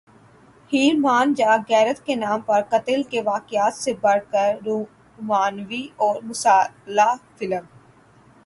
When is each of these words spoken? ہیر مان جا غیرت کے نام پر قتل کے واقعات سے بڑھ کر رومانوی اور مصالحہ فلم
ہیر 0.71 0.93
مان 0.99 1.33
جا 1.37 1.55
غیرت 1.69 1.99
کے 2.05 2.15
نام 2.15 2.39
پر 2.41 2.61
قتل 2.69 3.03
کے 3.11 3.21
واقعات 3.21 3.73
سے 3.73 3.93
بڑھ 4.01 4.23
کر 4.31 4.55
رومانوی 4.65 5.87
اور 5.97 6.21
مصالحہ 6.23 7.15
فلم 7.37 7.65